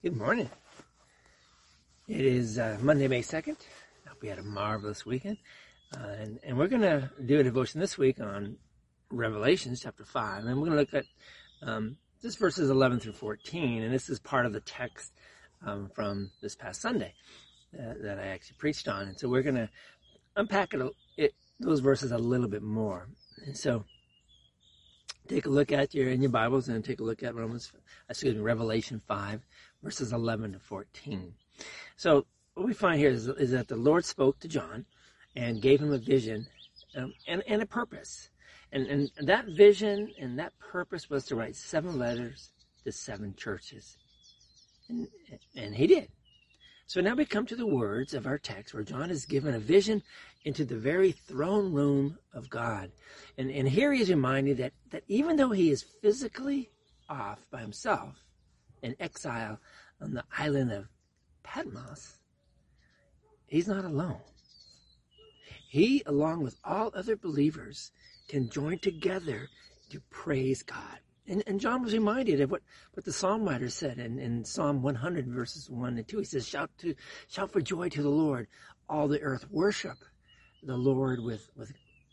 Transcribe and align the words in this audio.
Good 0.00 0.16
morning. 0.16 0.48
It 2.06 2.20
is 2.20 2.56
uh, 2.56 2.78
Monday, 2.80 3.08
May 3.08 3.20
2nd. 3.20 3.56
I 4.06 4.10
hope 4.10 4.22
you 4.22 4.30
had 4.30 4.38
a 4.38 4.44
marvelous 4.44 5.04
weekend. 5.04 5.38
Uh, 5.92 6.06
and, 6.20 6.38
and 6.44 6.56
we're 6.56 6.68
going 6.68 6.82
to 6.82 7.10
do 7.26 7.40
a 7.40 7.42
devotion 7.42 7.80
this 7.80 7.98
week 7.98 8.20
on 8.20 8.58
Revelations 9.10 9.80
chapter 9.82 10.04
5. 10.04 10.44
And 10.44 10.56
we're 10.56 10.68
going 10.68 10.70
to 10.70 10.76
look 10.76 10.94
at 10.94 11.04
um, 11.68 11.96
just 12.22 12.38
verses 12.38 12.70
11 12.70 13.00
through 13.00 13.14
14. 13.14 13.82
And 13.82 13.92
this 13.92 14.08
is 14.08 14.20
part 14.20 14.46
of 14.46 14.52
the 14.52 14.60
text 14.60 15.12
um, 15.66 15.90
from 15.92 16.30
this 16.40 16.54
past 16.54 16.80
Sunday 16.80 17.12
uh, 17.76 17.94
that 18.00 18.20
I 18.20 18.28
actually 18.28 18.58
preached 18.58 18.86
on. 18.86 19.08
And 19.08 19.18
so 19.18 19.28
we're 19.28 19.42
going 19.42 19.56
to 19.56 19.68
unpack 20.36 20.74
it, 20.74 20.92
it, 21.16 21.32
those 21.58 21.80
verses 21.80 22.12
a 22.12 22.18
little 22.18 22.46
bit 22.46 22.62
more. 22.62 23.08
And 23.44 23.56
so 23.56 23.84
take 25.28 25.46
a 25.46 25.50
look 25.50 25.72
at 25.72 25.94
your 25.94 26.08
in 26.08 26.22
your 26.22 26.30
Bibles 26.30 26.68
and 26.68 26.84
take 26.84 27.00
a 27.00 27.04
look 27.04 27.22
at 27.22 27.34
Romans, 27.34 27.70
excuse 28.08 28.34
me, 28.34 28.40
Revelation 28.40 29.00
5 29.06 29.40
verses 29.82 30.12
11 30.12 30.52
to 30.52 30.58
14. 30.58 31.34
So 31.96 32.26
what 32.54 32.66
we 32.66 32.74
find 32.74 32.98
here 32.98 33.10
is, 33.10 33.28
is 33.28 33.52
that 33.52 33.68
the 33.68 33.76
Lord 33.76 34.04
spoke 34.04 34.40
to 34.40 34.48
John 34.48 34.86
and 35.36 35.62
gave 35.62 35.80
him 35.80 35.92
a 35.92 35.98
vision 35.98 36.46
um, 36.96 37.12
and, 37.26 37.42
and 37.46 37.62
a 37.62 37.66
purpose. 37.66 38.30
And, 38.72 38.86
and 38.86 39.10
that 39.22 39.46
vision 39.46 40.12
and 40.18 40.38
that 40.38 40.58
purpose 40.58 41.08
was 41.08 41.24
to 41.26 41.36
write 41.36 41.56
seven 41.56 41.98
letters 41.98 42.50
to 42.84 42.92
seven 42.92 43.34
churches. 43.36 43.96
And, 44.88 45.08
and 45.56 45.74
he 45.74 45.86
did. 45.86 46.08
So 46.88 47.02
now 47.02 47.14
we 47.14 47.26
come 47.26 47.44
to 47.44 47.54
the 47.54 47.66
words 47.66 48.14
of 48.14 48.26
our 48.26 48.38
text 48.38 48.72
where 48.72 48.82
John 48.82 49.10
is 49.10 49.26
given 49.26 49.54
a 49.54 49.58
vision 49.58 50.02
into 50.46 50.64
the 50.64 50.78
very 50.78 51.12
throne 51.12 51.70
room 51.70 52.16
of 52.32 52.48
God. 52.48 52.90
And, 53.36 53.50
and 53.50 53.68
here 53.68 53.92
he 53.92 54.00
is 54.00 54.08
reminded 54.08 54.56
that, 54.56 54.72
that 54.90 55.02
even 55.06 55.36
though 55.36 55.50
he 55.50 55.70
is 55.70 55.82
physically 55.82 56.70
off 57.06 57.44
by 57.50 57.60
himself, 57.60 58.14
in 58.82 58.96
exile 59.00 59.60
on 60.00 60.14
the 60.14 60.24
island 60.38 60.72
of 60.72 60.88
Patmos, 61.42 62.14
he's 63.48 63.68
not 63.68 63.84
alone. 63.84 64.22
He, 65.68 66.02
along 66.06 66.42
with 66.42 66.56
all 66.64 66.90
other 66.94 67.16
believers, 67.16 67.90
can 68.28 68.48
join 68.48 68.78
together 68.78 69.50
to 69.90 70.00
praise 70.08 70.62
God. 70.62 71.00
And, 71.28 71.42
and 71.46 71.60
John 71.60 71.82
was 71.82 71.92
reminded 71.92 72.40
of 72.40 72.50
what, 72.50 72.62
what 72.94 73.04
the 73.04 73.12
psalm 73.12 73.44
writer 73.44 73.68
said 73.68 73.98
in, 73.98 74.18
in 74.18 74.44
Psalm 74.44 74.82
100 74.82 75.26
verses 75.26 75.68
1 75.68 75.98
and 75.98 76.08
2. 76.08 76.18
He 76.18 76.24
says, 76.24 76.48
shout 76.48 76.70
to, 76.78 76.94
shout 77.28 77.52
for 77.52 77.60
joy 77.60 77.90
to 77.90 78.02
the 78.02 78.08
Lord, 78.08 78.48
all 78.88 79.08
the 79.08 79.20
earth 79.20 79.46
worship 79.50 79.98
the 80.62 80.76
Lord 80.76 81.20
with, 81.20 81.50
with 81.54 81.72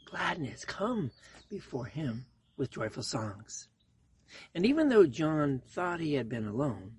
gladness. 0.09 0.65
Come 0.65 1.11
before 1.49 1.85
him 1.85 2.25
with 2.57 2.71
joyful 2.71 3.03
songs. 3.03 3.69
And 4.53 4.65
even 4.65 4.89
though 4.89 5.05
John 5.05 5.61
thought 5.69 6.01
he 6.01 6.13
had 6.13 6.27
been 6.27 6.47
alone, 6.47 6.91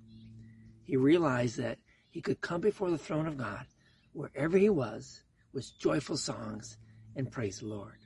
he 0.85 0.97
realized 0.97 1.59
that 1.59 1.79
he 2.11 2.23
could 2.23 2.41
come 2.41 2.63
before 2.63 2.91
the 2.91 2.99
throne 2.99 3.27
of 3.27 3.37
God 3.37 3.67
wherever 4.13 4.57
he 4.57 4.71
was 4.71 5.23
with 5.53 5.79
joyful 5.79 6.17
songs 6.17 6.79
and 7.15 7.31
praise 7.31 7.61
the 7.61 7.67
Lord. 7.67 7.99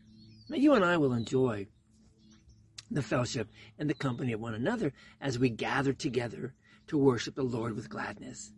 Now 0.48 0.56
you 0.56 0.74
and 0.74 0.84
I 0.84 0.96
will 0.96 1.12
enjoy 1.12 1.68
the 2.90 3.02
fellowship 3.02 3.48
and 3.78 3.88
the 3.88 3.94
company 3.94 4.32
of 4.32 4.40
one 4.40 4.54
another 4.54 4.92
as 5.20 5.38
we 5.38 5.48
gather 5.48 5.92
together 5.92 6.54
to 6.88 6.98
worship 6.98 7.34
the 7.34 7.42
Lord 7.42 7.76
with 7.76 7.88
gladness. 7.88 8.52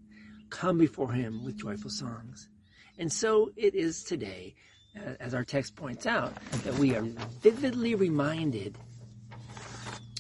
Come 0.51 0.79
before 0.79 1.13
him 1.13 1.45
with 1.45 1.57
joyful 1.57 1.91
songs. 1.91 2.49
And 2.99 3.13
so 3.13 3.51
it 3.57 3.75
is 3.75 4.03
today, 4.03 4.55
as 5.21 5.35
our 5.35 5.45
text 5.45 5.77
points 5.77 6.07
out, 6.07 6.35
that 6.65 6.75
we 6.75 6.95
are 6.95 7.03
vividly 7.41 7.95
reminded 7.95 8.77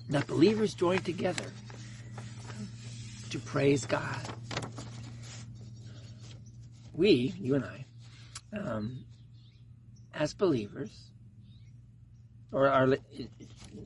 that 0.08 0.27
believers 0.27 0.74
join 0.74 0.98
together 0.98 1.44
to 3.30 3.38
praise 3.38 3.86
God. 3.86 4.20
We, 6.92 7.34
you 7.38 7.55
and 7.55 7.64
I, 7.64 7.84
um, 8.58 9.05
as 10.12 10.34
believers, 10.34 10.90
or 12.52 12.96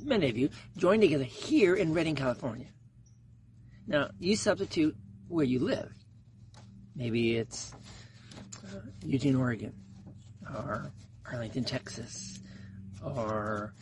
many 0.03 0.29
of 0.29 0.37
you, 0.37 0.51
join 0.77 1.01
together 1.01 1.25
here 1.25 1.77
in 1.77 1.95
Redding, 1.95 2.17
California. 2.17 2.67
Now, 3.87 4.11
you 4.19 4.35
substitute 4.37 4.97
where 5.29 5.45
you 5.45 5.61
live. 5.61 5.93
Maybe 6.97 7.37
it's 7.37 7.73
uh, 8.67 8.81
Eugene, 9.05 9.37
Oregon, 9.37 9.73
or 10.55 10.91
Arlington, 11.31 11.65
Texas, 11.65 12.41
or 13.05 13.73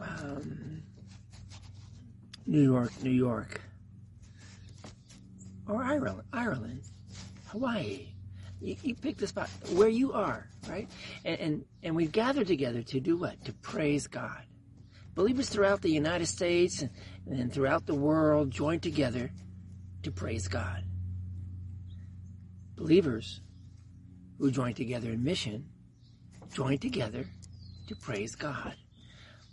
um, 0.00 0.82
New 2.46 2.62
York, 2.62 2.92
New 3.02 3.10
York, 3.10 3.60
or 5.68 5.82
Ireland, 5.82 6.22
Ireland, 6.32 6.82
Hawaii. 7.48 8.08
You, 8.60 8.76
you 8.82 8.94
pick 8.94 9.18
the 9.18 9.26
spot 9.26 9.50
where 9.72 9.88
you 9.88 10.12
are, 10.12 10.48
right? 10.68 10.88
And, 11.24 11.40
and 11.40 11.64
and 11.82 11.96
we've 11.96 12.12
gathered 12.12 12.46
together 12.46 12.82
to 12.82 13.00
do 13.00 13.16
what? 13.16 13.44
To 13.44 13.52
praise 13.52 14.06
God. 14.06 14.42
Believers 15.14 15.48
throughout 15.48 15.82
the 15.82 15.90
United 15.90 16.26
States 16.26 16.82
and, 16.82 16.90
and 17.28 17.52
throughout 17.52 17.86
the 17.86 17.94
world 17.94 18.50
join 18.50 18.80
together 18.80 19.30
to 20.02 20.10
praise 20.10 20.48
God. 20.48 20.84
Believers 22.76 23.40
who 24.38 24.50
join 24.50 24.74
together 24.74 25.10
in 25.10 25.24
mission 25.24 25.66
join 26.52 26.78
together 26.78 27.26
to 27.88 27.96
praise 27.96 28.34
God. 28.34 28.74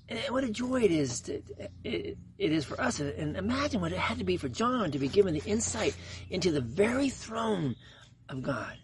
And 0.09 0.19
what 0.29 0.43
a 0.43 0.49
joy 0.49 0.81
it 0.83 0.91
is 0.91 1.21
to, 1.21 1.41
it, 1.83 2.17
it 2.37 2.51
is 2.51 2.65
for 2.65 2.79
us. 2.79 2.99
And 2.99 3.37
imagine 3.37 3.81
what 3.81 3.91
it 3.91 3.97
had 3.97 4.17
to 4.19 4.23
be 4.23 4.37
for 4.37 4.49
John 4.49 4.91
to 4.91 4.99
be 4.99 5.07
given 5.07 5.33
the 5.33 5.43
insight 5.45 5.95
into 6.29 6.51
the 6.51 6.61
very 6.61 7.09
throne 7.09 7.75
of 8.29 8.41
God. 8.43 8.77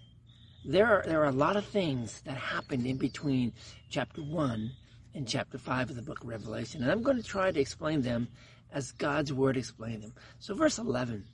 There 0.65 0.87
are, 0.87 1.03
there 1.05 1.21
are 1.21 1.29
a 1.29 1.31
lot 1.31 1.55
of 1.55 1.65
things 1.65 2.21
that 2.21 2.37
happened 2.37 2.85
in 2.85 2.97
between 2.97 3.53
chapter 3.89 4.21
1 4.21 4.71
and 5.15 5.27
chapter 5.27 5.57
5 5.57 5.91
of 5.91 5.95
the 5.95 6.01
book 6.01 6.21
of 6.21 6.27
Revelation. 6.27 6.83
And 6.83 6.91
I'm 6.91 7.01
going 7.01 7.17
to 7.17 7.23
try 7.23 7.51
to 7.51 7.59
explain 7.59 8.01
them 8.01 8.27
as 8.71 8.91
God's 8.91 9.33
word 9.33 9.57
explained 9.57 10.03
them. 10.03 10.13
So 10.39 10.53
verse 10.53 10.77
11 10.77 11.25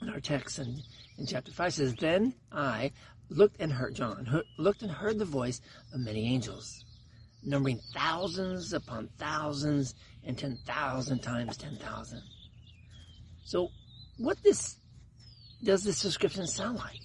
in 0.00 0.08
our 0.08 0.20
text 0.20 0.58
in, 0.58 0.80
in 1.18 1.26
chapter 1.26 1.52
5 1.52 1.74
says, 1.74 1.94
Then 1.94 2.34
I 2.52 2.92
looked 3.28 3.60
and 3.60 3.72
heard, 3.72 3.94
John, 3.94 4.42
looked 4.58 4.82
and 4.82 4.90
heard 4.90 5.18
the 5.18 5.24
voice 5.24 5.60
of 5.92 6.00
many 6.00 6.32
angels 6.32 6.84
numbering 7.46 7.80
thousands 7.92 8.72
upon 8.72 9.08
thousands 9.18 9.94
and 10.24 10.38
10,000 10.38 11.18
times 11.20 11.56
10,000. 11.56 12.22
So 13.44 13.70
what 14.18 14.42
this 14.42 14.78
does 15.62 15.84
this 15.84 16.00
description 16.00 16.46
sound 16.46 16.78
like? 16.78 17.00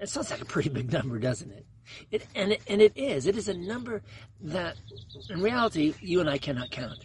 It 0.00 0.08
sounds 0.08 0.30
like 0.30 0.40
a 0.40 0.46
pretty 0.46 0.70
big 0.70 0.92
number, 0.92 1.18
doesn't 1.18 1.50
it? 1.50 1.66
It 2.10 2.26
and 2.34 2.52
it 2.52 2.62
and 2.66 2.80
it 2.80 2.92
is. 2.96 3.26
It 3.26 3.36
is 3.36 3.48
a 3.48 3.54
number 3.54 4.02
that, 4.40 4.76
in 5.28 5.42
reality, 5.42 5.94
you 6.00 6.20
and 6.20 6.30
I 6.30 6.38
cannot 6.38 6.70
count. 6.70 7.04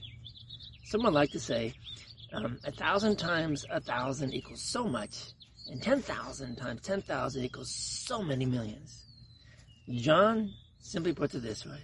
Someone 0.85 1.13
like 1.13 1.31
to 1.31 1.39
say, 1.39 1.73
um, 2.33 2.57
a 2.63 2.71
thousand 2.71 3.17
times 3.17 3.65
a 3.69 3.81
thousand 3.81 4.33
equals 4.33 4.61
so 4.61 4.85
much, 4.85 5.33
and 5.69 5.81
ten 5.81 6.01
thousand 6.01 6.55
times 6.55 6.81
ten 6.81 7.01
thousand 7.01 7.43
equals 7.43 7.73
so 7.75 8.23
many 8.23 8.45
millions. 8.45 9.03
John 9.89 10.53
simply 10.79 11.13
puts 11.13 11.35
it 11.35 11.43
this 11.43 11.65
way. 11.65 11.79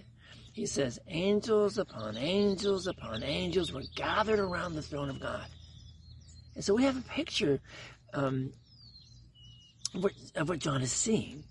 He 0.54 0.66
says, 0.66 0.98
angels 1.08 1.78
upon 1.78 2.16
angels 2.16 2.86
upon 2.86 3.22
angels 3.22 3.72
were 3.72 3.84
gathered 3.96 4.38
around 4.38 4.74
the 4.74 4.82
throne 4.82 5.08
of 5.08 5.20
God. 5.20 5.46
And 6.54 6.64
so 6.64 6.74
we 6.74 6.84
have 6.84 6.96
a 6.96 7.08
picture 7.08 7.60
um, 8.12 8.52
what, 9.92 10.12
of, 10.36 10.48
what, 10.48 10.58
John 10.58 10.82
is 10.82 10.92
seeing. 10.92 11.44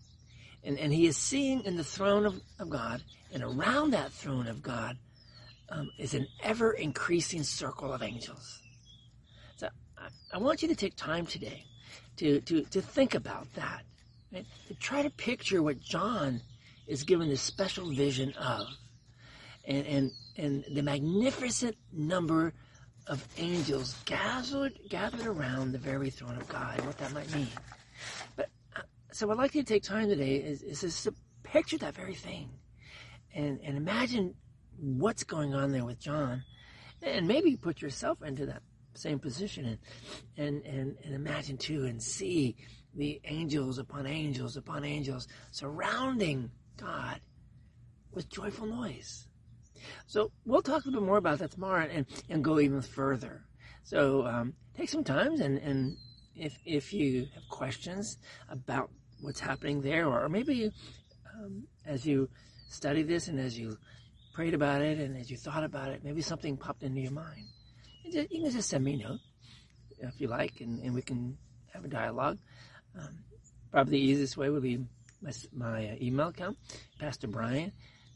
And, 0.64 0.78
and 0.78 0.94
he 0.94 1.08
is 1.08 1.18
seeing 1.18 1.64
in 1.66 1.76
the 1.76 1.84
throne 1.84 2.26
of, 2.26 2.42
of 2.60 2.70
God, 2.70 3.02
and 3.34 3.44
around 3.44 3.92
that 3.92 4.12
throne 4.12 4.48
of 4.48 4.62
God 4.62 4.98
um, 5.70 5.90
is 5.98 6.14
an 6.14 6.28
ever 6.44 6.74
increasing 6.74 7.44
circle 7.44 7.92
of 7.94 8.04
angels. 8.04 8.62
So 9.56 9.70
I, 9.98 10.08
I, 10.34 10.38
want 10.38 10.62
you 10.62 10.68
to 10.68 10.76
take 10.76 10.96
time 10.96 11.26
today 11.26 11.66
to, 12.18 12.42
to, 12.42 12.64
to 12.64 12.82
think 12.82 13.16
about 13.16 13.52
that. 13.56 13.84
Right? 14.32 14.46
To 14.68 14.74
try 14.76 15.02
to 15.02 15.10
picture 15.10 15.64
what 15.64 15.80
John 15.80 16.42
is 16.88 17.04
given 17.04 17.30
this 17.30 17.42
special 17.42 17.90
vision 17.92 18.34
of. 18.34 18.68
And, 19.66 19.86
and, 19.86 20.12
and 20.38 20.66
the 20.72 20.82
magnificent 20.82 21.78
number 21.94 22.54
of 23.08 23.26
angels 23.38 23.96
gathered, 24.06 24.78
gathered 24.90 25.26
around 25.26 25.72
the 25.72 25.78
very 25.78 26.10
throne 26.10 26.36
of 26.38 26.48
God, 26.48 26.78
and 26.78 26.88
what 26.88 26.98
that 26.98 27.14
might 27.14 27.34
mean. 27.34 27.48
So 29.22 29.30
I'd 29.30 29.38
like 29.38 29.54
you 29.54 29.62
to 29.62 29.68
take 29.72 29.84
time 29.84 30.10
today 30.10 30.38
is, 30.38 30.64
is 30.64 30.82
just 30.82 31.04
to 31.04 31.14
picture 31.44 31.78
that 31.78 31.94
very 31.94 32.16
thing 32.16 32.50
and, 33.36 33.60
and 33.64 33.78
imagine 33.78 34.34
what's 34.80 35.24
going 35.24 35.54
on 35.54 35.72
there 35.72 35.86
with 35.86 36.00
John 36.00 36.44
and 37.04 37.28
maybe 37.28 37.56
put 37.56 37.84
yourself 37.84 38.24
into 38.24 38.48
that 38.48 38.64
same 38.96 39.20
position 39.20 39.66
and, 39.68 39.78
and, 40.38 40.66
and, 40.66 40.98
and 41.04 41.14
imagine 41.14 41.58
too 41.58 41.86
and 41.86 42.02
see 42.02 42.56
the 42.96 43.22
angels 43.26 43.78
upon 43.78 44.08
angels 44.08 44.58
upon 44.58 44.84
angels 44.84 45.28
surrounding 45.52 46.50
God 46.78 47.22
with 48.14 48.28
joyful 48.28 48.66
noise. 48.66 49.28
So 50.08 50.32
we'll 50.48 50.64
talk 50.64 50.86
a 50.86 50.88
little 50.88 51.02
bit 51.02 51.06
more 51.06 51.18
about 51.18 51.38
that 51.38 51.52
tomorrow 51.52 51.88
and, 51.92 52.08
and 52.28 52.44
go 52.44 52.60
even 52.60 52.82
further. 52.82 53.46
So 53.84 54.26
um, 54.26 54.54
take 54.76 54.90
some 54.90 55.04
time 55.04 55.40
and, 55.40 55.60
and 55.60 55.96
if, 56.36 56.58
if 56.66 56.92
you 56.92 57.28
have 57.36 57.48
questions 57.50 58.18
about 58.50 58.90
what's 59.22 59.40
happening 59.40 59.82
there, 59.82 60.08
or 60.08 60.28
maybe 60.30 60.72
um, 61.36 61.64
as 61.86 62.06
you 62.06 62.30
study 62.70 63.04
this 63.04 63.28
and 63.28 63.40
as 63.40 63.58
you 63.58 63.78
prayed 64.34 64.54
about 64.54 64.82
it 64.82 65.00
and 65.00 65.18
as 65.18 65.30
you 65.30 65.38
thought 65.38 65.64
about 65.64 65.90
it, 65.90 66.04
maybe 66.04 66.22
something 66.22 66.58
popped 66.58 66.84
into 66.84 67.02
your 67.02 67.12
mind. 67.12 67.46
You 68.04 68.28
can 68.28 68.52
just 68.52 68.70
send 68.70 68.84
me 68.84 68.96
a 68.96 69.10
note 69.10 69.20
if 70.00 70.20
you 70.20 70.28
like, 70.28 70.62
and, 70.62 70.82
and 70.84 70.94
we 70.94 71.02
can 71.02 71.38
have 71.74 71.86
a 71.86 71.88
dialogue. 71.88 72.38
Um, 73.00 73.24
probably 73.72 73.92
the 73.92 74.04
easiest 74.04 74.38
way 74.38 74.50
would 74.50 74.64
be 74.64 74.80
my, 75.22 75.32
my 75.54 75.90
uh, 75.90 75.96
email 76.02 76.30
account, 76.30 76.58
Pastor 77.00 77.28
Brian 77.28 77.72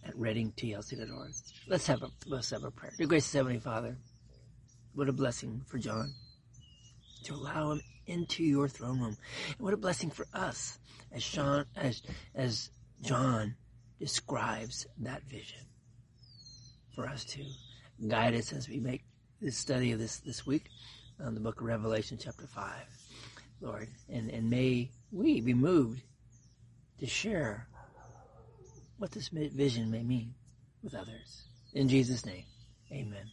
at 0.05 0.15
reddingtlc.org. 0.15 1.33
Let's 1.67 1.87
have 1.87 2.03
a 2.03 2.09
let's 2.27 2.49
have 2.51 2.63
a 2.63 2.71
prayer. 2.71 2.93
Dear 2.97 3.07
gracious 3.07 3.33
Heavenly 3.33 3.59
Father, 3.59 3.97
what 4.93 5.09
a 5.09 5.13
blessing 5.13 5.61
for 5.67 5.77
John 5.77 6.13
to 7.23 7.33
allow 7.33 7.71
him 7.71 7.81
into 8.07 8.43
your 8.43 8.67
throne 8.67 8.99
room. 8.99 9.17
And 9.49 9.59
what 9.59 9.73
a 9.73 9.77
blessing 9.77 10.09
for 10.09 10.25
us 10.33 10.79
as 11.11 11.23
Sean 11.23 11.65
as 11.75 12.01
as 12.33 12.69
John 13.01 13.55
describes 13.99 14.85
that 14.99 15.23
vision. 15.23 15.61
For 16.95 17.07
us 17.07 17.25
to 17.25 17.43
guide 18.07 18.35
us 18.35 18.53
as 18.53 18.69
we 18.69 18.79
make 18.79 19.03
this 19.41 19.57
study 19.57 19.91
of 19.91 19.99
this 19.99 20.17
this 20.17 20.45
week 20.45 20.65
on 21.19 21.33
the 21.33 21.39
book 21.39 21.61
of 21.61 21.67
Revelation 21.67 22.17
chapter 22.21 22.47
five. 22.47 22.85
Lord, 23.61 23.87
and, 24.09 24.29
and 24.29 24.49
may 24.49 24.91
we 25.11 25.41
be 25.41 25.53
moved 25.53 26.01
to 26.99 27.07
share 27.07 27.67
what 28.97 29.11
this 29.11 29.29
vision 29.29 29.91
may 29.91 30.03
mean 30.03 30.33
with 30.83 30.93
others. 30.93 31.43
In 31.73 31.89
Jesus' 31.89 32.25
name, 32.25 32.43
amen. 32.91 33.31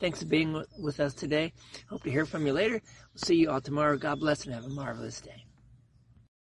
Thanks 0.00 0.20
for 0.20 0.26
being 0.26 0.64
with 0.78 1.00
us 1.00 1.14
today. 1.14 1.52
Hope 1.88 2.02
to 2.04 2.10
hear 2.10 2.26
from 2.26 2.46
you 2.46 2.52
later. 2.52 2.74
We'll 2.74 3.24
see 3.24 3.36
you 3.36 3.50
all 3.50 3.60
tomorrow. 3.60 3.96
God 3.96 4.20
bless 4.20 4.44
and 4.44 4.54
have 4.54 4.64
a 4.64 4.68
marvelous 4.68 5.20
day. 5.20 5.44